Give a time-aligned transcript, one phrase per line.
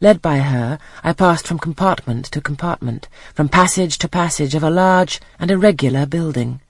[0.00, 4.70] Led by her, I passed from compartment to compartment, from passage to passage of a
[4.70, 6.60] large and irregular building,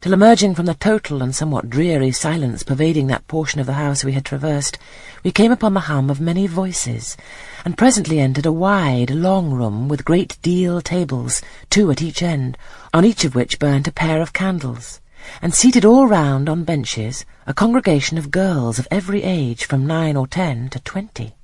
[0.00, 4.02] till emerging from the total and somewhat dreary silence pervading that portion of the house
[4.02, 4.76] we had traversed,
[5.22, 7.16] we came upon the hum of many voices,
[7.64, 12.58] and presently entered a wide, long room with great deal tables, two at each end,
[12.92, 15.00] on each of which burnt a pair of candles,
[15.40, 20.16] and seated all round on benches, a congregation of girls of every age from nine
[20.16, 21.36] or ten to twenty.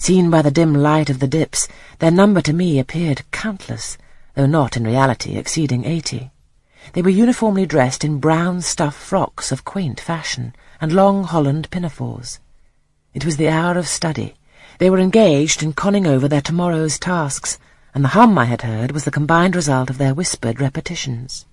[0.00, 1.68] Seen by the dim light of the dips,
[1.98, 3.98] their number to me appeared countless,
[4.34, 6.30] though not in reality exceeding eighty.
[6.94, 12.40] They were uniformly dressed in brown stuff frocks of quaint fashion, and long holland pinafores.
[13.12, 14.36] It was the hour of study.
[14.78, 17.58] They were engaged in conning over their tomorrow's tasks,
[17.94, 21.44] and the hum I had heard was the combined result of their whispered repetitions.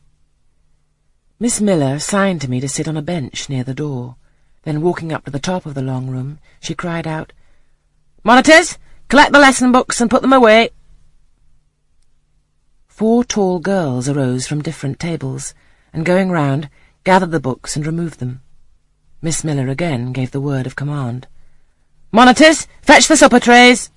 [1.38, 4.16] Miss Miller signed to me to sit on a bench near the door.
[4.64, 7.34] Then, walking up to the top of the long room, she cried out,
[8.27, 8.77] Monitors,
[9.08, 10.72] collect the lesson books and put them away.
[12.89, 15.53] Four tall girls arose from different tables,
[15.94, 16.69] and going round,
[17.06, 18.42] gathered the books and removed them.
[19.22, 21.28] Miss Miller again gave the word of command.
[22.11, 23.92] Monitors, fetch the supper trays.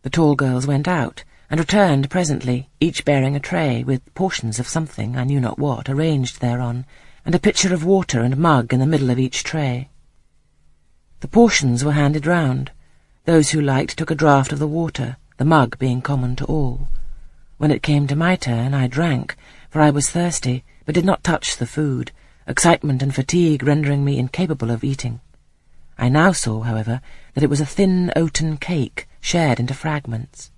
[0.00, 4.66] The tall girls went out, and returned presently, each bearing a tray, with portions of
[4.66, 6.86] something, I knew not what, arranged thereon,
[7.26, 9.90] and a pitcher of water and mug in the middle of each tray.
[11.20, 12.70] The portions were handed round.
[13.28, 16.88] Those who liked took a draught of the water, the mug being common to all.
[17.58, 19.36] When it came to my turn, I drank,
[19.68, 22.10] for I was thirsty, but did not touch the food,
[22.46, 25.20] excitement and fatigue rendering me incapable of eating.
[25.98, 27.02] I now saw, however,
[27.34, 30.50] that it was a thin oaten cake, shared into fragments.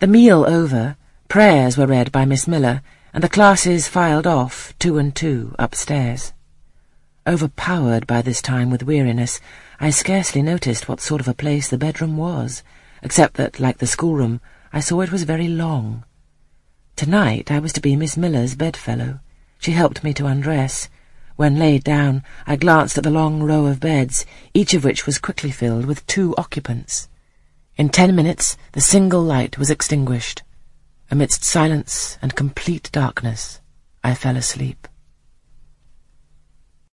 [0.00, 2.82] The meal over, prayers were read by Miss Miller,
[3.14, 6.33] and the classes filed off, two and two, upstairs.
[7.26, 9.40] Overpowered by this time with weariness,
[9.80, 12.62] I scarcely noticed what sort of a place the bedroom was,
[13.02, 14.42] except that, like the schoolroom,
[14.74, 16.04] I saw it was very long.
[16.96, 19.20] Tonight I was to be Miss Miller's bedfellow.
[19.58, 20.90] She helped me to undress.
[21.36, 25.18] When laid down, I glanced at the long row of beds, each of which was
[25.18, 27.08] quickly filled with two occupants.
[27.76, 30.42] In ten minutes the single light was extinguished.
[31.10, 33.62] Amidst silence and complete darkness,
[34.02, 34.86] I fell asleep.